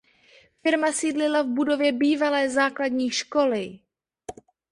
[0.61, 3.79] Firma sídlila v budově bývalé základní školy.